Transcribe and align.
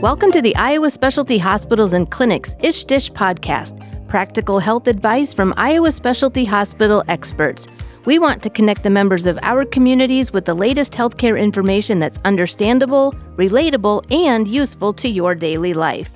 Welcome 0.00 0.30
to 0.30 0.40
the 0.40 0.54
Iowa 0.54 0.90
Specialty 0.90 1.38
Hospitals 1.38 1.92
and 1.92 2.08
Clinics 2.08 2.54
Ish 2.60 2.84
Dish 2.84 3.10
podcast, 3.10 3.76
practical 4.06 4.60
health 4.60 4.86
advice 4.86 5.34
from 5.34 5.52
Iowa 5.56 5.90
Specialty 5.90 6.44
Hospital 6.44 7.02
experts. 7.08 7.66
We 8.04 8.20
want 8.20 8.40
to 8.44 8.50
connect 8.50 8.84
the 8.84 8.90
members 8.90 9.26
of 9.26 9.40
our 9.42 9.64
communities 9.64 10.32
with 10.32 10.44
the 10.44 10.54
latest 10.54 10.92
healthcare 10.92 11.36
information 11.36 11.98
that's 11.98 12.20
understandable, 12.24 13.12
relatable, 13.34 14.04
and 14.12 14.46
useful 14.46 14.92
to 14.92 15.08
your 15.08 15.34
daily 15.34 15.74
life. 15.74 16.12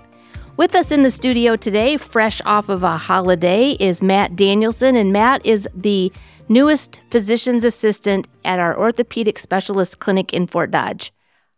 With 0.56 0.76
us 0.76 0.92
in 0.92 1.02
the 1.02 1.10
studio 1.10 1.56
today, 1.56 1.96
fresh 1.96 2.40
off 2.44 2.68
of 2.68 2.84
a 2.84 2.96
holiday, 2.96 3.72
is 3.80 4.00
Matt 4.00 4.36
Danilson, 4.36 4.94
and 4.94 5.12
Matt 5.12 5.44
is 5.44 5.68
the 5.74 6.12
newest 6.48 7.00
physician's 7.10 7.64
assistant 7.64 8.28
at 8.44 8.60
our 8.60 8.78
orthopedic 8.78 9.40
specialist 9.40 9.98
clinic 9.98 10.32
in 10.32 10.46
Fort 10.46 10.70
Dodge. 10.70 11.12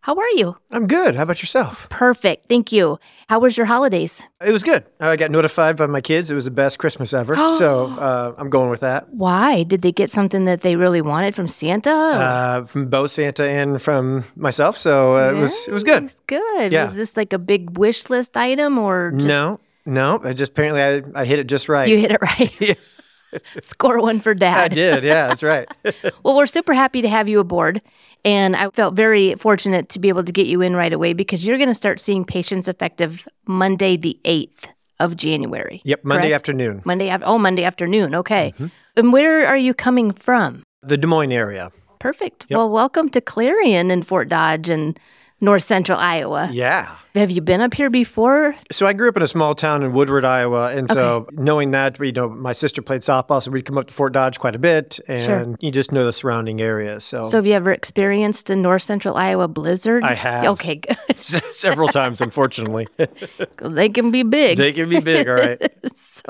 How 0.05 0.17
are 0.17 0.31
you? 0.33 0.55
I'm 0.71 0.87
good. 0.87 1.17
How 1.17 1.23
about 1.23 1.41
yourself? 1.41 1.89
Perfect. 1.89 2.47
Thank 2.47 2.73
you. 2.73 2.99
How 3.27 3.39
was 3.39 3.57
your 3.57 3.65
holidays? 3.65 4.23
It 4.45 4.53
was 4.53 4.63
good. 4.63 4.85
I 5.01 5.17
got 5.17 5.31
notified 5.31 5.79
by 5.79 5.87
my 5.87 6.03
kids. 6.03 6.31
It 6.31 6.35
was 6.35 6.45
the 6.45 6.51
best 6.51 6.79
Christmas 6.79 7.15
ever. 7.15 7.35
so 7.57 7.87
uh, 7.87 8.35
I'm 8.37 8.51
going 8.51 8.69
with 8.69 8.81
that. 8.81 9.09
Why? 9.15 9.63
Did 9.63 9.81
they 9.81 9.93
get 9.93 10.11
something 10.11 10.45
that 10.45 10.61
they 10.61 10.77
really 10.77 11.01
wanted 11.01 11.35
from 11.35 11.49
Santa? 11.49 11.91
Uh, 11.91 12.65
from 12.65 12.89
both 12.91 13.13
Santa 13.13 13.49
and 13.49 13.81
from 13.81 14.25
myself. 14.37 14.77
So 14.77 15.17
uh, 15.17 15.33
it 15.33 15.41
was 15.41 15.69
it 15.69 15.73
was 15.73 15.85
good. 15.85 16.03
It's 16.03 16.21
good. 16.27 16.71
Yeah. 16.71 16.85
Was 16.85 16.97
this 16.97 17.17
like 17.17 17.33
a 17.33 17.39
big 17.39 17.79
wish 17.79 18.11
list 18.11 18.37
item 18.37 18.77
or 18.77 19.11
just 19.11 19.27
No, 19.27 19.59
no. 19.87 20.21
I 20.23 20.35
just 20.35 20.53
apparently 20.53 20.83
I, 20.83 21.23
I 21.23 21.25
hit 21.25 21.39
it 21.39 21.47
just 21.47 21.71
right. 21.71 21.89
you 21.89 21.97
hit 21.97 22.11
it 22.11 22.21
right? 22.21 22.79
Score 23.61 24.01
one 24.01 24.21
for 24.21 24.35
dad. 24.35 24.73
I 24.73 24.75
did. 24.75 25.05
Yeah, 25.05 25.29
that's 25.29 25.43
right. 25.43 25.69
Well, 26.23 26.37
we're 26.37 26.47
super 26.47 26.75
happy 26.75 27.03
to 27.03 27.09
have 27.09 27.29
you 27.29 27.41
aboard. 27.41 27.83
And 28.25 28.57
I 28.57 28.71
felt 28.71 28.95
very 28.95 29.35
fortunate 29.35 29.91
to 29.91 29.99
be 29.99 30.09
able 30.09 30.25
to 30.25 30.33
get 30.33 30.47
you 30.47 30.63
in 30.63 30.75
right 30.75 30.93
away 30.93 31.13
because 31.13 31.47
you're 31.47 31.59
going 31.59 31.69
to 31.69 31.75
start 31.75 32.01
seeing 32.01 32.25
patients 32.25 32.69
effective 32.69 33.29
Monday, 33.47 33.97
the 33.97 34.19
8th 34.25 34.65
of 35.01 35.17
January. 35.17 35.83
yep. 35.85 36.03
Monday 36.05 36.29
correct? 36.29 36.35
afternoon. 36.35 36.83
Monday 36.85 37.11
after, 37.11 37.27
oh, 37.27 37.39
Monday 37.39 37.65
afternoon. 37.65 38.15
Okay. 38.15 38.53
Mm-hmm. 38.55 38.67
And 38.97 39.13
where 39.13 39.47
are 39.47 39.57
you 39.57 39.75
coming 39.75 40.13
from? 40.13 40.63
The 40.83 40.97
Des 40.97 41.07
Moines 41.07 41.33
area. 41.33 41.71
Perfect. 41.99 42.47
Well, 42.51 42.71
welcome 42.71 43.09
to 43.11 43.21
Clarion 43.21 43.91
in 43.91 44.03
Fort 44.03 44.29
Dodge 44.29 44.69
and 44.69 44.99
North 45.41 45.63
Central 45.65 45.99
Iowa. 45.99 46.49
Yeah. 46.53 46.97
Have 47.15 47.31
you 47.31 47.41
been 47.43 47.61
up 47.61 47.75
here 47.75 47.91
before? 47.91 48.57
So 48.73 48.87
I 48.87 48.93
grew 48.93 49.09
up 49.09 49.17
in 49.17 49.23
a 49.23 49.29
small 49.29 49.55
town 49.55 49.83
in 49.85 49.93
Woodward, 49.93 50.25
Iowa, 50.25 50.75
and 50.75 50.91
so 50.91 51.29
knowing 51.33 51.71
that, 51.71 52.01
you 52.01 52.11
know, 52.11 52.29
my 52.29 52.53
sister 52.53 52.83
played 52.83 53.03
softball, 53.03 53.41
so 53.41 53.53
we'd 53.53 53.65
come 53.67 53.79
up 53.79 53.87
to 53.87 53.95
Fort 53.95 54.13
Dodge 54.13 54.41
quite 54.41 54.57
a 54.57 54.59
bit, 54.59 54.99
and 55.07 55.57
you 55.61 55.71
just 55.71 55.93
know 55.93 56.05
the 56.05 56.13
surrounding 56.13 56.61
areas. 56.61 57.05
So, 57.05 57.23
So, 57.25 57.39
have 57.39 57.47
you 57.47 57.53
ever 57.53 57.71
experienced 57.71 58.51
a 58.51 58.57
North 58.57 58.83
Central 58.83 59.17
Iowa 59.17 59.47
blizzard? 59.47 60.03
I 60.03 60.15
have. 60.15 60.45
Okay, 60.47 60.81
several 61.15 61.89
times, 61.89 62.21
unfortunately, 62.21 62.89
they 63.63 63.89
can 63.91 64.11
be 64.11 64.25
big. 64.25 64.59
they 64.59 64.73
can 64.73 64.89
be 64.89 64.99
big. 64.99 65.29
All 65.29 65.37
right. 65.37 65.61
so 65.95 66.23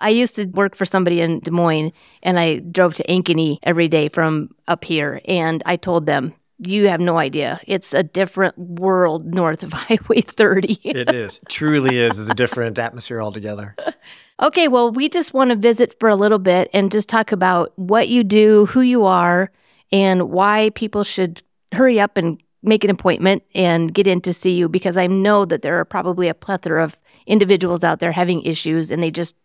I 0.00 0.08
used 0.08 0.34
to 0.36 0.46
work 0.46 0.74
for 0.74 0.84
somebody 0.84 1.20
in 1.20 1.40
Des 1.40 1.50
Moines 1.52 1.92
and 2.22 2.40
I 2.40 2.58
drove 2.58 2.94
to 2.94 3.04
Ankeny 3.04 3.58
every 3.62 3.86
day 3.88 4.08
from 4.08 4.50
up 4.66 4.84
here 4.84 5.20
and 5.26 5.62
I 5.64 5.76
told 5.76 6.06
them, 6.06 6.34
you 6.58 6.88
have 6.88 7.00
no 7.00 7.18
idea. 7.18 7.60
It's 7.66 7.92
a 7.92 8.02
different 8.02 8.56
world 8.58 9.34
north 9.34 9.62
of 9.62 9.72
Highway 9.74 10.20
30. 10.20 10.80
It 10.84 11.12
is. 11.12 11.40
Truly 11.48 11.98
is. 11.98 12.18
It's 12.18 12.28
a 12.28 12.34
different 12.34 12.78
atmosphere 12.78 13.20
altogether. 13.20 13.76
okay, 14.42 14.68
well, 14.68 14.90
we 14.90 15.08
just 15.08 15.34
want 15.34 15.50
to 15.50 15.56
visit 15.56 15.96
for 15.98 16.08
a 16.08 16.16
little 16.16 16.38
bit 16.38 16.70
and 16.72 16.92
just 16.92 17.08
talk 17.08 17.32
about 17.32 17.72
what 17.76 18.08
you 18.08 18.24
do, 18.24 18.66
who 18.66 18.80
you 18.80 19.04
are, 19.04 19.50
and 19.92 20.30
why 20.30 20.70
people 20.74 21.04
should 21.04 21.42
hurry 21.72 21.98
up 21.98 22.16
and 22.16 22.42
make 22.62 22.84
an 22.84 22.90
appointment 22.90 23.42
and 23.54 23.92
get 23.92 24.06
in 24.06 24.20
to 24.22 24.32
see 24.32 24.54
you 24.54 24.68
because 24.68 24.96
I 24.96 25.06
know 25.06 25.44
that 25.44 25.62
there 25.62 25.78
are 25.78 25.84
probably 25.84 26.28
a 26.28 26.34
plethora 26.34 26.82
of 26.82 26.98
individuals 27.26 27.84
out 27.84 28.00
there 28.00 28.12
having 28.12 28.42
issues 28.42 28.90
and 28.90 29.02
they 29.02 29.10
just 29.10 29.36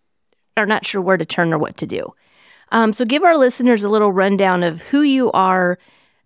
are 0.56 0.66
not 0.66 0.86
sure 0.86 1.02
where 1.02 1.18
to 1.18 1.26
turn 1.26 1.54
or 1.54 1.58
what 1.58 1.78
to 1.78 1.88
do. 1.88 2.14
Um, 2.72 2.94
so, 2.94 3.04
give 3.04 3.24
our 3.24 3.38
listeners 3.38 3.84
a 3.84 3.90
little 3.90 4.12
rundown 4.12 4.64
of 4.64 4.82
who 4.84 5.02
you 5.02 5.32
are 5.32 5.80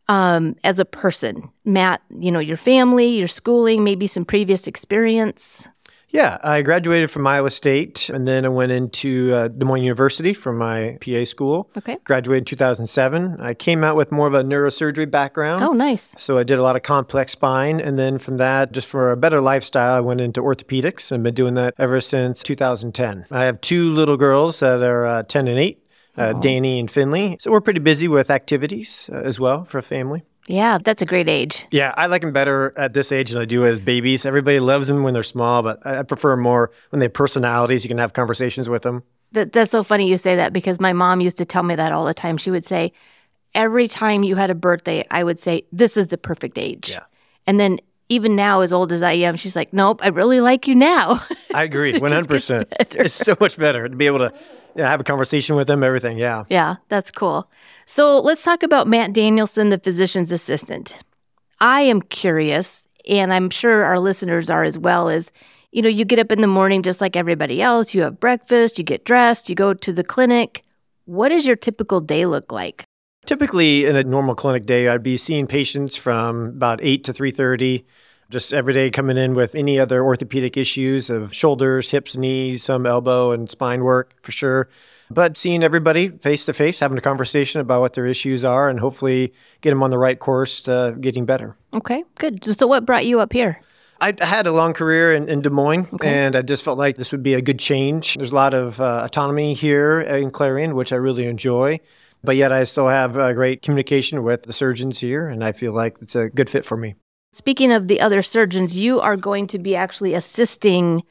um, 0.08 0.56
as 0.64 0.80
a 0.80 0.86
person. 0.86 1.50
Matt, 1.66 2.02
you 2.20 2.32
know, 2.32 2.40
your 2.40 2.58
family, 2.58 3.08
your 3.08 3.28
schooling, 3.28 3.84
maybe 3.84 4.08
some 4.08 4.26
previous 4.26 4.68
experience. 4.68 5.68
Yeah, 6.14 6.38
I 6.44 6.62
graduated 6.62 7.10
from 7.10 7.26
Iowa 7.26 7.50
State, 7.50 8.08
and 8.10 8.28
then 8.28 8.46
I 8.46 8.50
went 8.50 8.72
into 8.72 9.34
uh, 9.34 9.48
Des 9.48 9.66
Moines 9.66 9.82
University 9.82 10.32
for 10.32 10.54
my 10.54 11.00
PA 11.02 11.24
school. 11.24 11.72
Okay. 11.76 11.98
Graduated 12.04 12.42
in 12.42 12.46
2007. 12.46 13.38
I 13.40 13.56
came 13.56 13.84
out 13.84 13.96
with 13.96 14.12
more 14.12 14.28
of 14.28 14.36
a 14.36 14.44
neurosurgery 14.44 15.10
background. 15.10 15.64
Oh, 15.64 15.74
nice. 15.74 16.14
So 16.20 16.38
I 16.38 16.44
did 16.44 16.60
a 16.60 16.62
lot 16.62 16.76
of 16.76 16.84
complex 16.84 17.32
spine, 17.32 17.80
and 17.80 17.98
then 17.98 18.20
from 18.20 18.38
that, 18.38 18.74
just 18.74 18.88
for 18.88 19.12
a 19.12 19.18
better 19.18 19.42
lifestyle, 19.42 19.96
I 19.96 20.02
went 20.02 20.22
into 20.22 20.40
orthopedics 20.40 21.12
and 21.12 21.24
been 21.24 21.34
doing 21.34 21.56
that 21.56 21.74
ever 21.80 22.00
since 22.00 22.44
2010. 22.44 23.26
I 23.32 23.46
have 23.46 23.60
two 23.62 23.92
little 23.92 24.16
girls 24.16 24.60
that 24.60 24.84
are 24.84 25.08
uh, 25.08 25.24
10 25.24 25.48
and 25.48 25.58
8, 25.58 25.83
uh, 26.18 26.34
Danny 26.34 26.80
and 26.80 26.90
Finley. 26.90 27.38
So 27.40 27.52
we're 27.52 27.62
pretty 27.62 27.80
busy 27.80 28.08
with 28.08 28.30
activities 28.30 29.10
uh, 29.12 29.18
as 29.18 29.40
well 29.40 29.66
for 29.66 29.78
a 29.78 29.84
family. 29.84 30.24
Yeah, 30.48 30.78
that's 30.84 31.02
a 31.02 31.06
great 31.06 31.30
age. 31.30 31.66
Yeah, 31.72 31.94
I 31.96 32.08
like 32.08 32.22
them 32.22 32.34
better 32.34 32.74
at 32.76 32.94
this 32.94 33.12
age 33.12 33.32
than 33.32 33.42
I 33.42 33.46
do 33.46 33.66
as 33.66 33.80
babies. 33.80 34.26
Everybody 34.26 34.60
loves 34.60 34.88
them 34.88 35.04
when 35.04 35.14
they're 35.14 35.24
small, 35.24 35.64
but 35.64 35.80
I 35.86 36.00
I 36.00 36.04
prefer 36.04 36.36
more 36.36 36.72
when 36.90 37.00
they 37.00 37.06
have 37.06 37.14
personalities. 37.14 37.84
You 37.84 37.88
can 37.88 37.98
have 37.98 38.14
conversations 38.14 38.68
with 38.68 38.82
them. 38.82 39.04
That, 39.32 39.54
that's 39.54 39.72
so 39.72 39.84
funny 39.84 40.10
you 40.10 40.18
say 40.18 40.36
that 40.36 40.52
because 40.54 40.80
my 40.80 40.94
mom 40.94 41.22
used 41.22 41.38
to 41.38 41.46
tell 41.46 41.64
me 41.64 41.76
that 41.76 41.92
all 41.92 42.06
the 42.06 42.14
time. 42.14 42.38
She 42.38 42.52
would 42.52 42.66
say, 42.66 42.92
every 43.56 43.88
time 43.88 44.24
you 44.24 44.36
had 44.36 44.50
a 44.50 44.56
birthday, 44.56 45.06
I 45.10 45.24
would 45.24 45.40
say, 45.40 45.66
this 45.72 45.96
is 45.98 46.08
the 46.08 46.18
perfect 46.18 46.58
age. 46.58 46.90
Yeah. 46.92 47.04
And 47.48 47.60
then 47.60 47.80
even 48.14 48.36
now, 48.36 48.62
as 48.62 48.72
old 48.72 48.92
as 48.92 49.04
I 49.04 49.14
am, 49.14 49.36
she's 49.36 49.56
like, 49.56 49.74
nope, 49.74 50.00
I 50.04 50.08
really 50.08 50.42
like 50.42 50.68
you 50.68 50.76
now. 50.76 51.24
I 51.54 51.64
agree, 51.64 51.98
one 51.98 52.12
hundred 52.12 52.30
percent. 52.30 52.68
It's 52.80 53.16
so 53.16 53.36
much 53.40 53.58
better 53.58 53.88
to 53.88 53.96
be 53.96 54.06
able 54.06 54.20
to 54.20 54.34
yeah, 54.76 54.90
have 54.90 55.02
a 55.02 55.04
conversation 55.04 55.56
with 55.56 55.68
them. 55.68 55.84
Everything, 55.84 56.18
yeah. 56.18 56.46
yeah, 56.50 56.76
that's 56.90 57.12
cool. 57.12 57.50
So 57.86 58.20
let's 58.20 58.44
talk 58.44 58.64
about 58.64 58.88
Matt 58.88 59.14
Danilson, 59.14 59.70
the 59.70 59.80
physician's 59.80 60.32
assistant. 60.32 60.98
I 61.60 61.82
am 61.82 62.02
curious, 62.02 62.88
and 63.08 63.34
I'm 63.34 63.50
sure 63.50 63.84
our 63.84 64.00
listeners 64.00 64.50
are 64.50 64.64
as 64.64 64.78
well, 64.78 65.10
as 65.10 65.32
you 65.72 65.82
know, 65.82 65.90
you 65.90 66.06
get 66.06 66.20
up 66.20 66.32
in 66.32 66.42
the 66.42 66.48
morning 66.48 66.84
just 66.84 67.02
like 67.02 67.16
everybody 67.16 67.62
else, 67.62 67.94
you 67.94 68.02
have 68.02 68.20
breakfast, 68.20 68.78
you 68.78 68.84
get 68.84 69.06
dressed, 69.06 69.50
you 69.50 69.56
go 69.56 69.74
to 69.74 69.92
the 69.92 70.04
clinic. 70.04 70.64
What 71.06 71.30
does 71.30 71.48
your 71.48 71.56
typical 71.56 72.00
day 72.00 72.28
look 72.28 72.52
like? 72.52 72.86
Typically, 73.26 73.86
in 73.86 73.96
a 73.96 74.04
normal 74.04 74.36
clinic 74.36 74.66
day, 74.66 74.88
I'd 74.88 75.02
be 75.02 75.18
seeing 75.18 75.48
patients 75.48 75.96
from 75.96 76.50
about 76.50 76.80
eight 76.84 77.04
to 77.06 77.14
three 77.14 77.32
thirty. 77.32 77.86
Just 78.34 78.52
every 78.52 78.74
day 78.74 78.90
coming 78.90 79.16
in 79.16 79.36
with 79.36 79.54
any 79.54 79.80
other 79.80 80.04
orthopedic 80.04 80.58
issues 80.58 81.12
of 81.12 81.36
shoulders, 81.36 81.92
hips, 81.92 82.16
knees, 82.16 82.64
some 82.64 82.88
elbow 82.88 83.30
and 83.30 83.48
spine 83.48 83.84
work 83.84 84.16
for 84.24 84.32
sure. 84.32 84.70
But 85.12 85.38
seeing 85.38 85.62
everybody 85.62 86.10
face 86.10 86.44
to 86.46 86.54
face, 86.54 86.80
having 86.80 86.98
a 86.98 87.02
conversation 87.02 87.62
about 87.62 87.82
what 87.82 87.94
their 87.94 88.08
issues 88.08 88.44
are, 88.44 88.70
and 88.70 88.80
hopefully 88.80 89.36
get 89.62 89.70
them 89.70 89.84
on 89.84 89.92
the 89.92 90.00
right 90.00 90.18
course 90.18 90.64
to 90.64 90.98
getting 91.00 91.28
better. 91.28 91.56
Okay, 91.76 92.04
good. 92.18 92.58
So, 92.58 92.66
what 92.66 92.88
brought 92.88 93.06
you 93.06 93.20
up 93.20 93.34
here? 93.34 93.62
I 94.02 94.16
had 94.20 94.48
a 94.48 94.52
long 94.52 94.74
career 94.74 95.14
in, 95.14 95.30
in 95.30 95.42
Des 95.44 95.52
Moines, 95.52 95.88
and 96.02 96.36
I 96.36 96.42
just 96.42 96.64
felt 96.64 96.80
like 96.80 96.96
this 96.96 97.12
would 97.12 97.22
be 97.22 97.36
a 97.36 97.42
good 97.42 97.60
change. 97.60 98.16
There's 98.16 98.32
a 98.32 98.36
lot 98.36 98.56
of 98.56 98.82
uh, 98.82 99.04
autonomy 99.06 99.54
here 99.54 100.02
in 100.02 100.32
Clarion, 100.32 100.74
which 100.74 100.92
I 100.92 100.96
really 100.96 101.28
enjoy. 101.28 101.82
But 102.24 102.36
yet, 102.36 102.52
I 102.52 102.64
still 102.64 102.88
have 102.88 103.16
uh, 103.16 103.34
great 103.34 103.62
communication 103.62 104.24
with 104.24 104.42
the 104.42 104.54
surgeons 104.54 104.98
here, 104.98 105.28
and 105.28 105.44
I 105.44 105.52
feel 105.52 105.74
like 105.74 105.98
it's 106.02 106.16
a 106.16 106.30
good 106.30 106.50
fit 106.50 106.66
for 106.66 106.78
me. 106.78 106.96
Speaking 107.34 107.72
of 107.72 107.88
the 107.88 108.00
other 108.00 108.22
surgeons, 108.22 108.78
you 108.78 109.02
are 109.02 109.18
going 109.18 109.48
to 109.48 109.58
be 109.58 109.76
actually 109.76 110.14
assisting 110.14 111.02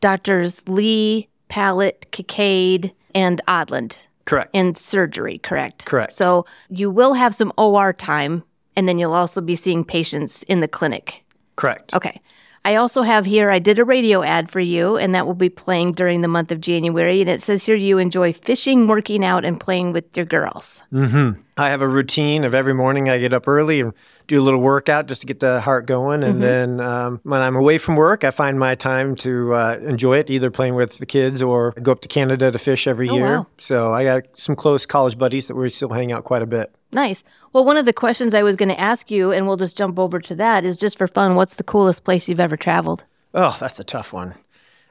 doctors 0.00 0.66
Li, 0.66 1.28
Palit, 1.50 2.06
Kakade, 2.10 2.90
and 3.14 3.42
Odland 3.46 4.00
Correct. 4.24 4.48
in 4.54 4.74
surgery, 4.74 5.36
correct? 5.40 5.84
Correct. 5.84 6.14
So 6.14 6.46
you 6.70 6.90
will 6.90 7.12
have 7.12 7.34
some 7.34 7.52
OR 7.58 7.92
time, 7.92 8.42
and 8.76 8.88
then 8.88 8.98
you'll 8.98 9.12
also 9.12 9.42
be 9.42 9.56
seeing 9.56 9.84
patients 9.84 10.42
in 10.44 10.60
the 10.60 10.68
clinic. 10.68 11.22
Correct. 11.56 11.92
Okay. 11.92 12.18
I 12.68 12.74
also 12.74 13.00
have 13.00 13.24
here, 13.24 13.50
I 13.50 13.60
did 13.60 13.78
a 13.78 13.84
radio 13.84 14.22
ad 14.22 14.50
for 14.50 14.60
you, 14.60 14.98
and 14.98 15.14
that 15.14 15.26
will 15.26 15.32
be 15.32 15.48
playing 15.48 15.92
during 15.92 16.20
the 16.20 16.28
month 16.28 16.52
of 16.52 16.60
January. 16.60 17.22
And 17.22 17.30
it 17.30 17.42
says 17.42 17.64
here 17.64 17.74
you 17.74 17.96
enjoy 17.96 18.34
fishing, 18.34 18.86
working 18.86 19.24
out, 19.24 19.46
and 19.46 19.58
playing 19.58 19.94
with 19.94 20.14
your 20.14 20.26
girls. 20.26 20.82
Mm-hmm. 20.92 21.40
I 21.56 21.70
have 21.70 21.80
a 21.80 21.88
routine 21.88 22.44
of 22.44 22.54
every 22.54 22.74
morning 22.74 23.08
I 23.08 23.16
get 23.16 23.32
up 23.32 23.48
early 23.48 23.80
and 23.80 23.94
do 24.26 24.38
a 24.38 24.44
little 24.44 24.60
workout 24.60 25.06
just 25.06 25.22
to 25.22 25.26
get 25.26 25.40
the 25.40 25.62
heart 25.62 25.86
going. 25.86 26.22
And 26.22 26.42
then 26.42 26.78
um, 26.78 27.20
when 27.22 27.40
I'm 27.40 27.56
away 27.56 27.78
from 27.78 27.96
work, 27.96 28.22
I 28.22 28.30
find 28.30 28.58
my 28.58 28.74
time 28.74 29.16
to 29.16 29.54
uh, 29.54 29.78
enjoy 29.82 30.18
it, 30.18 30.28
either 30.28 30.50
playing 30.50 30.74
with 30.74 30.98
the 30.98 31.06
kids 31.06 31.42
or 31.42 31.72
go 31.82 31.92
up 31.92 32.02
to 32.02 32.08
Canada 32.08 32.52
to 32.52 32.58
fish 32.58 32.86
every 32.86 33.08
year. 33.08 33.38
wow. 33.38 33.46
So 33.58 33.94
I 33.94 34.04
got 34.04 34.26
some 34.34 34.54
close 34.54 34.84
college 34.84 35.16
buddies 35.16 35.46
that 35.46 35.54
we 35.54 35.70
still 35.70 35.88
hang 35.88 36.12
out 36.12 36.24
quite 36.24 36.42
a 36.42 36.46
bit. 36.46 36.70
Nice. 36.92 37.22
Well, 37.52 37.64
one 37.64 37.76
of 37.76 37.84
the 37.84 37.92
questions 37.92 38.34
I 38.34 38.42
was 38.42 38.56
going 38.56 38.70
to 38.70 38.80
ask 38.80 39.10
you, 39.10 39.30
and 39.30 39.46
we'll 39.46 39.56
just 39.56 39.76
jump 39.76 39.98
over 39.98 40.20
to 40.20 40.34
that, 40.36 40.64
is 40.64 40.76
just 40.76 40.96
for 40.96 41.06
fun, 41.06 41.34
what's 41.34 41.56
the 41.56 41.64
coolest 41.64 42.04
place 42.04 42.28
you've 42.28 42.40
ever 42.40 42.56
traveled? 42.56 43.04
Oh, 43.34 43.56
that's 43.60 43.78
a 43.78 43.84
tough 43.84 44.12
one. 44.12 44.34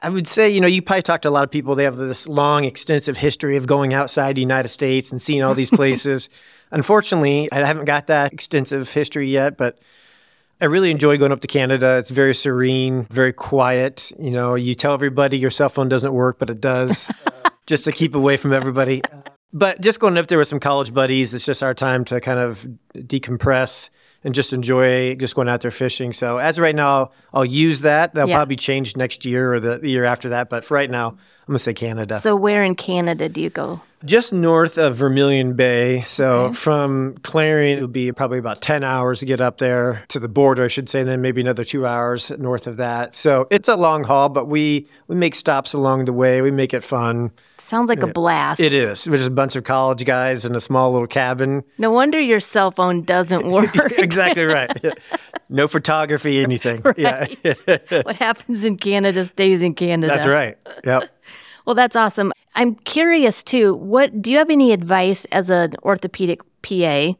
I 0.00 0.08
would 0.10 0.28
say, 0.28 0.48
you 0.48 0.60
know, 0.60 0.68
you 0.68 0.80
probably 0.80 1.02
talk 1.02 1.22
to 1.22 1.28
a 1.28 1.30
lot 1.30 1.42
of 1.42 1.50
people. 1.50 1.74
They 1.74 1.84
have 1.84 1.96
this 1.96 2.28
long, 2.28 2.64
extensive 2.64 3.16
history 3.16 3.56
of 3.56 3.66
going 3.66 3.94
outside 3.94 4.36
the 4.36 4.40
United 4.40 4.68
States 4.68 5.10
and 5.10 5.20
seeing 5.20 5.42
all 5.42 5.54
these 5.54 5.70
places. 5.72 6.28
Unfortunately, 6.70 7.50
I 7.50 7.64
haven't 7.64 7.86
got 7.86 8.06
that 8.06 8.32
extensive 8.32 8.92
history 8.92 9.28
yet, 9.28 9.56
but 9.56 9.78
I 10.60 10.66
really 10.66 10.92
enjoy 10.92 11.18
going 11.18 11.32
up 11.32 11.40
to 11.40 11.48
Canada. 11.48 11.98
It's 11.98 12.10
very 12.10 12.34
serene, 12.34 13.04
very 13.10 13.32
quiet. 13.32 14.12
You 14.18 14.30
know, 14.30 14.54
you 14.54 14.76
tell 14.76 14.92
everybody 14.92 15.36
your 15.36 15.50
cell 15.50 15.68
phone 15.68 15.88
doesn't 15.88 16.12
work, 16.12 16.38
but 16.38 16.48
it 16.48 16.60
does, 16.60 17.10
just 17.66 17.84
to 17.84 17.92
keep 17.92 18.14
away 18.14 18.36
from 18.36 18.52
everybody. 18.52 19.02
But 19.52 19.80
just 19.80 19.98
going 19.98 20.18
up 20.18 20.26
there 20.26 20.38
with 20.38 20.48
some 20.48 20.60
college 20.60 20.92
buddies, 20.92 21.32
it's 21.32 21.46
just 21.46 21.62
our 21.62 21.74
time 21.74 22.04
to 22.06 22.20
kind 22.20 22.38
of 22.38 22.66
decompress 22.94 23.90
and 24.24 24.34
just 24.34 24.52
enjoy 24.52 25.14
just 25.14 25.34
going 25.34 25.48
out 25.48 25.60
there 25.62 25.70
fishing. 25.70 26.12
So 26.12 26.38
as 26.38 26.58
of 26.58 26.62
right 26.62 26.74
now, 26.74 27.10
I'll 27.32 27.44
use 27.44 27.80
that. 27.82 28.14
That'll 28.14 28.28
Yeah. 28.28 28.36
probably 28.36 28.56
change 28.56 28.96
next 28.96 29.24
year 29.24 29.54
or 29.54 29.60
the, 29.60 29.78
the 29.78 29.88
year 29.88 30.04
after 30.04 30.30
that. 30.30 30.50
But 30.50 30.64
for 30.64 30.74
right 30.74 30.90
now, 30.90 31.16
I'm 31.48 31.52
gonna 31.52 31.58
say 31.60 31.72
Canada. 31.72 32.18
So, 32.18 32.36
where 32.36 32.62
in 32.62 32.74
Canada 32.74 33.28
do 33.28 33.40
you 33.40 33.50
go? 33.50 33.80
just 34.04 34.32
north 34.32 34.78
of 34.78 34.94
Vermilion 34.94 35.54
Bay. 35.54 36.02
So 36.02 36.42
Okay. 36.42 36.54
from 36.54 37.16
Clarion, 37.24 37.78
it 37.78 37.80
would 37.80 37.92
be 37.92 38.12
probably 38.12 38.38
about 38.38 38.60
10 38.60 38.84
hours 38.84 39.18
to 39.18 39.26
get 39.26 39.40
up 39.40 39.58
there 39.58 40.04
to 40.10 40.20
the 40.20 40.28
border, 40.28 40.62
I 40.62 40.68
should 40.68 40.88
say, 40.88 41.00
and 41.00 41.08
then 41.08 41.20
maybe 41.20 41.40
another 41.40 41.64
two 41.64 41.84
hours 41.84 42.30
north 42.38 42.68
of 42.68 42.76
that. 42.76 43.16
So 43.16 43.48
it's 43.50 43.68
a 43.68 43.74
long 43.74 44.04
haul, 44.04 44.28
but 44.28 44.46
we, 44.46 44.86
we 45.08 45.16
make 45.16 45.34
stops 45.34 45.72
along 45.72 46.04
the 46.04 46.12
way. 46.12 46.42
We 46.42 46.52
make 46.52 46.72
it 46.74 46.84
fun. 46.84 47.32
Sounds 47.58 47.88
like 47.88 48.00
a 48.04 48.06
blast. 48.06 48.60
It 48.60 48.72
is. 48.72 49.02
There's 49.02 49.26
a 49.26 49.30
bunch 49.32 49.56
of 49.56 49.64
college 49.64 50.04
guys 50.04 50.44
in 50.44 50.54
a 50.54 50.60
small 50.60 50.92
little 50.92 51.08
cabin. 51.08 51.64
No 51.78 51.90
wonder 51.90 52.20
your 52.20 52.38
cell 52.38 52.70
phone 52.70 53.02
doesn't 53.02 53.48
work. 53.50 53.74
exactly 53.98 54.44
right. 54.44 54.70
no 55.48 55.66
photography, 55.66 56.38
anything. 56.38 56.84
Yeah. 56.96 57.26
what 58.04 58.14
happens 58.14 58.64
in 58.64 58.76
Canada 58.76 59.24
stays 59.24 59.60
in 59.60 59.74
Canada. 59.74 60.14
That's 60.14 60.28
right. 60.28 60.56
Yep. 60.84 61.10
Well, 61.68 61.74
that's 61.74 61.96
awesome. 61.96 62.32
I'm 62.54 62.76
curious 62.76 63.44
too. 63.44 63.74
What 63.74 64.22
do 64.22 64.30
you 64.30 64.38
have 64.38 64.48
any 64.48 64.72
advice 64.72 65.26
as 65.26 65.50
an 65.50 65.74
orthopedic 65.82 66.40
PA 66.62 67.12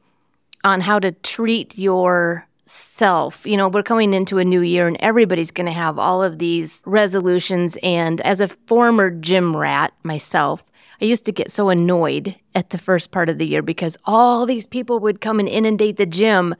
on 0.65 0.81
how 0.81 0.99
to 1.01 1.13
treat 1.13 1.77
yourself? 1.77 3.45
You 3.45 3.59
know, 3.59 3.69
we're 3.69 3.83
coming 3.83 4.15
into 4.15 4.39
a 4.39 4.47
new 4.47 4.63
year 4.63 4.89
and 4.89 4.97
everybody's 5.01 5.51
going 5.51 5.67
to 5.67 5.73
have 5.73 5.99
all 5.99 6.23
of 6.23 6.39
these 6.39 6.83
resolutions. 6.87 7.77
And 7.83 8.23
as 8.23 8.41
a 8.41 8.49
former 8.49 9.11
gym 9.11 9.55
rat 9.55 9.93
myself, 10.03 10.65
I 11.03 11.05
used 11.05 11.27
to 11.27 11.33
get 11.33 11.53
so 11.53 11.69
annoyed 11.69 12.35
at 12.55 12.71
the 12.71 12.79
first 12.79 13.11
part 13.11 13.29
of 13.29 13.37
the 13.37 13.47
year 13.47 13.61
because 13.61 13.99
all 14.07 14.47
these 14.47 14.65
people 14.65 14.99
would 15.01 15.21
come 15.21 15.41
and 15.41 15.49
inundate 15.49 15.99
the 15.99 16.07
gym 16.07 16.55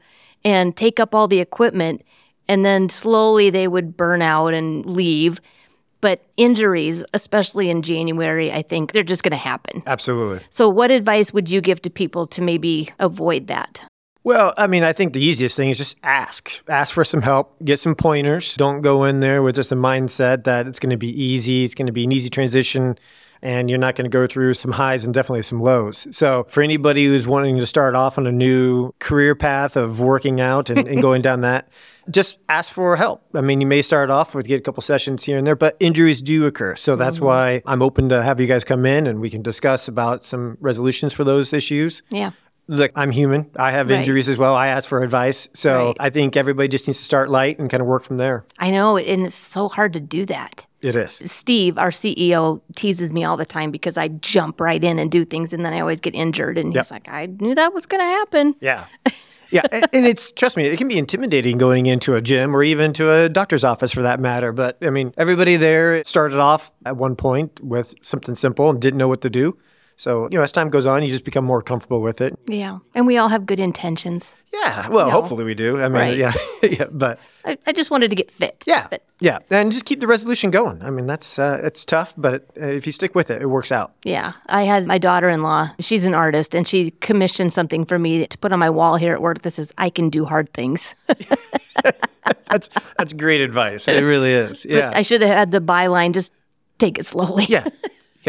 and 0.45 0.77
take 0.77 0.99
up 0.99 1.15
all 1.15 1.27
the 1.27 1.39
equipment. 1.39 2.03
And 2.47 2.63
then 2.63 2.89
slowly 2.89 3.49
they 3.49 3.67
would 3.67 3.97
burn 3.97 4.21
out 4.21 4.53
and 4.53 4.85
leave. 4.85 5.41
But 6.01 6.23
injuries, 6.37 7.03
especially 7.13 7.69
in 7.69 7.81
January, 7.81 8.51
I 8.51 8.61
think 8.61 8.93
they're 8.93 9.03
just 9.03 9.23
going 9.23 9.31
to 9.31 9.37
happen. 9.37 9.83
Absolutely. 9.85 10.45
So, 10.49 10.69
what 10.69 10.91
advice 10.91 11.33
would 11.33 11.49
you 11.49 11.61
give 11.61 11.81
to 11.81 11.89
people 11.89 12.25
to 12.27 12.41
maybe 12.41 12.89
avoid 12.99 13.47
that? 13.47 13.83
Well, 14.23 14.53
I 14.57 14.67
mean, 14.67 14.83
I 14.83 14.93
think 14.93 15.13
the 15.13 15.23
easiest 15.23 15.55
thing 15.55 15.69
is 15.69 15.77
just 15.77 15.97
ask. 16.03 16.61
Ask 16.67 16.93
for 16.93 17.03
some 17.03 17.21
help, 17.21 17.55
get 17.63 17.79
some 17.79 17.95
pointers. 17.95 18.55
Don't 18.55 18.81
go 18.81 19.05
in 19.05 19.21
there 19.21 19.41
with 19.41 19.55
just 19.55 19.71
a 19.71 19.75
mindset 19.75 20.43
that 20.43 20.67
it's 20.67 20.79
going 20.79 20.89
to 20.89 20.97
be 20.97 21.09
easy, 21.09 21.63
it's 21.63 21.75
going 21.75 21.87
to 21.87 21.93
be 21.93 22.03
an 22.03 22.11
easy 22.11 22.29
transition, 22.29 22.97
and 23.41 23.69
you're 23.69 23.79
not 23.79 23.95
going 23.95 24.05
to 24.05 24.09
go 24.09 24.27
through 24.27 24.53
some 24.53 24.71
highs 24.71 25.05
and 25.05 25.13
definitely 25.13 25.43
some 25.43 25.61
lows. 25.61 26.07
So, 26.11 26.45
for 26.49 26.61
anybody 26.61 27.05
who's 27.05 27.27
wanting 27.27 27.57
to 27.57 27.65
start 27.65 27.95
off 27.95 28.17
on 28.17 28.27
a 28.27 28.31
new 28.31 28.93
career 28.99 29.35
path 29.35 29.75
of 29.75 29.99
working 29.99 30.41
out 30.41 30.69
and, 30.69 30.87
and 30.87 31.01
going 31.01 31.21
down 31.21 31.41
that, 31.41 31.69
just 32.09 32.39
ask 32.49 32.73
for 32.73 32.95
help. 32.95 33.23
I 33.33 33.41
mean, 33.41 33.61
you 33.61 33.67
may 33.67 33.81
start 33.81 34.09
off 34.09 34.33
with 34.33 34.47
get 34.47 34.59
a 34.59 34.63
couple 34.63 34.81
sessions 34.81 35.23
here 35.23 35.37
and 35.37 35.45
there, 35.45 35.55
but 35.55 35.77
injuries 35.79 36.21
do 36.21 36.45
occur. 36.45 36.75
So 36.75 36.95
that's 36.95 37.17
mm-hmm. 37.17 37.25
why 37.25 37.61
I'm 37.65 37.81
open 37.81 38.09
to 38.09 38.23
have 38.23 38.39
you 38.39 38.47
guys 38.47 38.63
come 38.63 38.85
in 38.85 39.07
and 39.07 39.19
we 39.19 39.29
can 39.29 39.41
discuss 39.41 39.87
about 39.87 40.25
some 40.25 40.57
resolutions 40.59 41.13
for 41.13 41.23
those 41.23 41.53
issues 41.53 42.01
Yeah. 42.09 42.31
look, 42.67 42.91
I'm 42.95 43.11
human. 43.11 43.49
I 43.55 43.71
have 43.71 43.89
Right. 43.89 43.99
injuries 43.99 44.29
as 44.29 44.37
well. 44.37 44.55
I 44.55 44.67
ask 44.67 44.87
for 44.87 45.01
advice. 45.03 45.49
So 45.53 45.87
Right. 45.87 45.97
I 45.99 46.09
think 46.09 46.35
everybody 46.37 46.67
just 46.67 46.87
needs 46.87 46.97
to 46.99 47.03
start 47.03 47.29
light 47.29 47.59
and 47.59 47.69
kind 47.69 47.81
of 47.81 47.87
work 47.87 48.03
from 48.03 48.17
there. 48.17 48.45
I 48.59 48.71
know, 48.71 48.97
and 48.97 49.25
it's 49.25 49.35
so 49.35 49.69
hard 49.69 49.93
to 49.93 49.99
do 49.99 50.25
that. 50.27 50.65
It 50.81 50.95
is. 50.95 51.11
Steve, 51.29 51.77
our 51.77 51.89
CEO, 51.89 52.61
teases 52.75 53.11
me 53.11 53.25
all 53.25 53.35
the 53.35 53.45
time 53.45 53.69
because 53.69 53.97
I 53.97 54.07
jump 54.07 54.61
right 54.61 54.81
in 54.81 54.97
and 54.97 55.11
do 55.11 55.25
things 55.25 55.51
and 55.51 55.65
then 55.65 55.73
I 55.73 55.81
always 55.81 55.99
get 55.99 56.15
injured. 56.15 56.57
And 56.57 56.73
he's 56.73 56.91
like, 56.91 57.09
I 57.09 57.25
knew 57.25 57.53
that 57.55 57.73
was 57.73 57.85
going 57.85 57.99
to 57.99 58.05
happen. 58.05 58.55
Yeah. 58.61 58.85
Yeah. 59.51 59.63
and, 59.71 59.87
and 59.93 60.05
it's, 60.05 60.31
trust 60.31 60.57
me, 60.57 60.65
it 60.65 60.77
can 60.77 60.87
be 60.87 60.99
intimidating 60.99 61.57
going 61.57 61.87
into 61.87 62.13
a 62.13 62.21
gym 62.21 62.55
or 62.55 62.61
even 62.61 62.93
to 62.93 63.11
a 63.11 63.29
doctor's 63.29 63.63
office 63.63 63.91
for 63.91 64.03
that 64.03 64.19
matter. 64.19 64.51
But 64.51 64.77
I 64.83 64.91
mean, 64.91 65.11
everybody 65.17 65.55
there 65.55 66.03
started 66.03 66.39
off 66.39 66.71
at 66.85 66.97
one 66.97 67.15
point 67.15 67.59
with 67.63 67.95
something 68.03 68.35
simple 68.35 68.69
and 68.69 68.79
didn't 68.79 68.99
know 68.99 69.07
what 69.07 69.21
to 69.21 69.29
do. 69.31 69.57
So, 69.99 70.29
you 70.31 70.37
know, 70.37 70.43
as 70.43 70.53
time 70.53 70.69
goes 70.69 70.85
on, 70.85 71.03
you 71.03 71.09
just 71.11 71.25
become 71.25 71.43
more 71.43 71.61
comfortable 71.61 72.01
with 72.01 72.21
it. 72.21 72.33
Yeah. 72.47 72.79
And 72.95 73.05
we 73.05 73.17
all 73.17 73.27
have 73.27 73.45
good 73.45 73.59
intentions. 73.59 74.37
Yeah. 74.53 74.87
Well, 74.87 75.07
No. 75.07 75.11
hopefully 75.11 75.43
we 75.43 75.53
do. 75.53 75.75
I 75.77 75.89
mean, 75.89 75.91
Right. 75.91 76.17
yeah. 76.17 76.31
yeah. 76.63 76.85
But 76.89 77.19
I, 77.43 77.57
I 77.67 77.73
just 77.73 77.91
wanted 77.91 78.09
to 78.09 78.15
get 78.15 78.31
fit. 78.31 78.63
yeah. 78.65 78.87
But 78.89 79.03
yeah. 79.19 79.39
And 79.49 79.73
just 79.73 79.83
keep 79.83 79.99
the 79.99 80.07
resolution 80.07 80.51
going. 80.51 80.81
I 80.81 80.89
mean, 80.89 81.05
that's, 81.05 81.37
uh, 81.37 81.59
it's 81.65 81.83
tough, 81.83 82.13
but 82.17 82.45
uh, 82.61 82.65
if 82.67 82.85
you 82.85 82.93
stick 82.93 83.13
with 83.13 83.29
it, 83.29 83.41
it 83.41 83.47
works 83.47 83.73
out. 83.73 83.91
yeah, 84.05 84.31
I 84.47 84.63
had 84.63 84.87
my 84.87 84.99
daughter 84.99 85.27
in 85.27 85.43
law. 85.43 85.69
She's 85.79 86.05
an 86.05 86.13
artist 86.15 86.55
and 86.55 86.65
she 86.65 86.91
commissioned 87.01 87.51
something 87.51 87.83
for 87.83 87.99
me 87.99 88.25
to 88.25 88.37
put 88.37 88.53
on 88.53 88.59
my 88.59 88.69
wall 88.69 88.95
here 88.95 89.13
at 89.13 89.21
work. 89.21 89.41
This 89.41 89.59
is, 89.59 89.73
I 89.77 89.89
can 89.89 90.09
do 90.09 90.23
hard 90.23 90.53
things. 90.53 90.95
That's 92.49 92.69
that's 92.97 93.13
great 93.13 93.41
advice. 93.41 93.87
It 93.87 94.01
really 94.01 94.31
is. 94.33 94.65
Yeah. 94.65 94.91
I 94.93 95.03
should 95.03 95.21
have 95.21 95.29
had 95.29 95.51
the 95.51 95.61
byline 95.61 96.13
just 96.13 96.31
take 96.79 96.97
it 96.97 97.05
slowly. 97.05 97.45
yeah. 97.49 97.67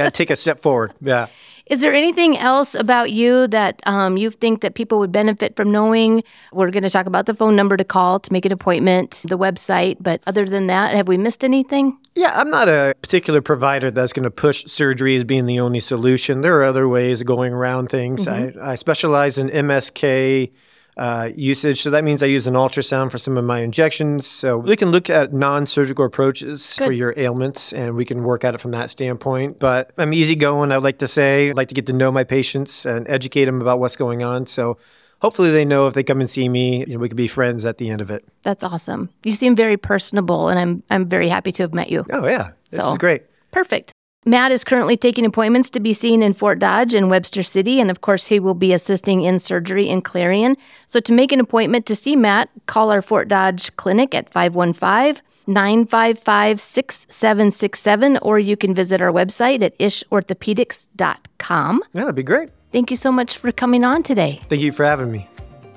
Got 0.04 0.14
to 0.14 0.18
take 0.18 0.30
a 0.30 0.36
step 0.36 0.60
forward. 0.60 0.92
Yeah. 1.00 1.28
Is 1.66 1.82
there 1.82 1.92
anything 1.92 2.36
else 2.36 2.74
about 2.74 3.12
you 3.12 3.46
that 3.46 3.80
um, 3.86 4.16
you 4.16 4.32
think 4.32 4.60
that 4.62 4.74
people 4.74 4.98
would 4.98 5.12
benefit 5.12 5.54
from 5.54 5.70
knowing? 5.70 6.24
We're 6.52 6.72
going 6.72 6.82
to 6.82 6.90
talk 6.90 7.06
about 7.06 7.26
the 7.26 7.34
phone 7.34 7.54
number 7.54 7.76
to 7.76 7.84
call 7.84 8.18
to 8.18 8.32
make 8.32 8.44
an 8.44 8.50
appointment, 8.50 9.22
the 9.28 9.38
website, 9.38 9.98
but 10.00 10.20
other 10.26 10.46
than 10.46 10.66
that, 10.66 10.96
have 10.96 11.06
we 11.06 11.16
missed 11.16 11.44
anything? 11.44 11.96
Yeah, 12.16 12.32
I'm 12.34 12.50
not 12.50 12.68
a 12.68 12.96
particular 13.02 13.40
provider 13.40 13.92
that's 13.92 14.12
going 14.12 14.24
to 14.24 14.32
push 14.32 14.64
surgery 14.66 15.14
as 15.14 15.22
being 15.22 15.46
the 15.46 15.60
only 15.60 15.78
solution. 15.78 16.40
There 16.40 16.58
are 16.58 16.64
other 16.64 16.88
ways 16.88 17.20
of 17.20 17.28
going 17.28 17.52
around 17.52 17.88
things. 17.88 18.26
I, 18.26 18.52
I 18.60 18.74
specialize 18.74 19.38
in 19.38 19.48
MSK 19.48 20.50
uh, 20.96 21.30
usage, 21.34 21.80
so 21.80 21.90
that 21.90 22.04
means 22.04 22.22
I 22.22 22.26
use 22.26 22.46
an 22.46 22.54
ultrasound 22.54 23.10
for 23.10 23.18
some 23.18 23.36
of 23.38 23.44
my 23.44 23.60
injections. 23.60 24.26
So 24.26 24.58
we 24.58 24.76
can 24.76 24.90
look 24.90 25.08
at 25.08 25.32
non-surgical 25.32 26.04
approaches 26.04 26.76
for 26.76 26.92
your 26.92 27.14
ailments, 27.16 27.72
and 27.72 27.94
we 27.96 28.04
can 28.04 28.22
work 28.24 28.44
at 28.44 28.54
it 28.54 28.58
from 28.58 28.72
that 28.72 28.90
standpoint. 28.90 29.58
But 29.58 29.92
I'm 29.98 30.12
easygoing. 30.12 30.72
I 30.72 30.76
like 30.76 30.98
to 30.98 31.08
say, 31.08 31.50
I 31.50 31.52
like 31.52 31.68
to 31.68 31.74
get 31.74 31.86
to 31.86 31.92
know 31.92 32.10
my 32.12 32.24
patients 32.24 32.84
and 32.84 33.08
educate 33.08 33.46
them 33.46 33.60
about 33.60 33.78
what's 33.80 33.96
going 33.96 34.22
on. 34.22 34.46
So 34.46 34.76
hopefully, 35.20 35.50
they 35.50 35.64
know 35.64 35.86
if 35.86 35.94
they 35.94 36.02
come 36.02 36.20
and 36.20 36.28
see 36.28 36.48
me, 36.48 36.80
you 36.80 36.94
know, 36.94 36.98
we 36.98 37.08
could 37.08 37.16
be 37.16 37.28
friends 37.28 37.64
at 37.64 37.78
the 37.78 37.88
end 37.88 38.00
of 38.00 38.10
it. 38.10 38.24
That's 38.42 38.62
awesome. 38.64 39.08
You 39.24 39.32
seem 39.32 39.56
very 39.56 39.76
personable, 39.76 40.48
and 40.48 40.58
I'm 40.58 40.82
I'm 40.90 41.08
very 41.08 41.28
happy 41.28 41.52
to 41.52 41.62
have 41.62 41.72
met 41.72 41.90
you. 41.90 42.04
Oh 42.10 42.26
yeah, 42.26 42.50
this 42.70 42.80
So- 42.84 42.92
is 42.92 42.98
great. 42.98 43.22
Perfect. 43.52 43.92
Matt 44.26 44.52
is 44.52 44.64
currently 44.64 44.98
taking 44.98 45.24
appointments 45.24 45.70
to 45.70 45.80
be 45.80 45.94
seen 45.94 46.22
in 46.22 46.34
Fort 46.34 46.58
Dodge 46.58 46.92
and 46.92 47.08
Webster 47.08 47.42
City, 47.42 47.80
and 47.80 47.90
of 47.90 48.02
course, 48.02 48.26
he 48.26 48.38
will 48.38 48.52
be 48.52 48.74
assisting 48.74 49.22
in 49.22 49.38
surgery 49.38 49.88
in 49.88 50.02
Clarion. 50.02 50.58
So, 50.86 51.00
to 51.00 51.12
make 51.12 51.32
an 51.32 51.40
appointment 51.40 51.86
to 51.86 51.96
see 51.96 52.16
Matt, 52.16 52.50
call 52.66 52.90
our 52.90 53.00
Fort 53.00 53.28
Dodge 53.28 53.74
clinic 53.76 54.14
at 54.14 54.30
515 54.30 55.22
955 55.46 56.60
6767, 56.60 58.18
or 58.18 58.38
you 58.38 58.58
can 58.58 58.74
visit 58.74 59.00
our 59.00 59.10
website 59.10 59.62
at 59.62 59.78
ishorthopedics.com. 59.78 61.82
Yeah, 61.94 62.00
that'd 62.02 62.14
be 62.14 62.22
great. 62.22 62.50
Thank 62.72 62.90
you 62.90 62.96
so 62.96 63.10
much 63.10 63.38
for 63.38 63.50
coming 63.52 63.84
on 63.84 64.02
today. 64.02 64.42
Thank 64.50 64.60
you 64.60 64.70
for 64.70 64.84
having 64.84 65.10
me. 65.10 65.30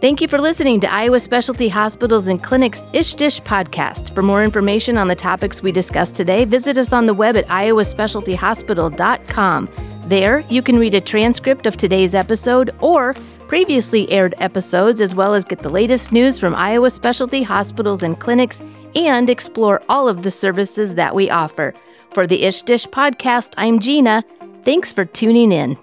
Thank 0.04 0.20
you 0.20 0.28
for 0.28 0.42
listening 0.42 0.82
to 0.82 0.92
Iowa 0.92 1.22
Specialty 1.22 1.70
Hospitals 1.70 2.28
and 2.28 2.44
Clinics 2.44 2.86
Ish 2.92 3.16
Dish 3.16 3.40
podcast. 3.40 4.14
For 4.14 4.22
more 4.22 4.44
information 4.44 4.98
on 4.98 5.08
the 5.08 5.16
topics 5.16 5.64
we 5.64 5.72
discussed 5.72 6.18
today, 6.18 6.44
visit 6.44 6.78
us 6.78 6.92
on 6.92 7.06
the 7.06 7.14
web 7.14 7.38
at 7.38 7.48
iowaspecialtyhospital.com. 7.48 9.70
There, 10.08 10.40
you 10.50 10.62
can 10.62 10.78
read 10.78 10.94
a 10.94 11.00
transcript 11.00 11.66
of 11.66 11.78
today's 11.78 12.16
episode 12.16 12.76
or 12.82 13.14
previously 13.48 14.12
aired 14.12 14.36
episodes, 14.40 15.00
as 15.00 15.16
well 15.16 15.34
as 15.34 15.46
get 15.46 15.60
the 15.60 15.70
latest 15.70 16.12
news 16.12 16.38
from 16.38 16.54
Iowa 16.54 16.90
Specialty 16.90 17.42
Hospitals 17.42 18.04
and 18.04 18.20
Clinics 18.20 18.62
and 18.96 19.30
explore 19.30 19.82
all 19.88 20.10
of 20.10 20.24
the 20.24 20.32
services 20.32 20.96
that 20.96 21.16
we 21.16 21.30
offer. 21.30 21.74
For 22.14 22.28
the 22.28 22.44
Ish 22.44 22.64
Dish 22.64 22.88
podcast, 22.88 23.54
I'm 23.56 23.80
Gina. 23.80 24.26
Thanks 24.66 24.92
for 24.92 25.06
tuning 25.06 25.54
in. 25.54 25.78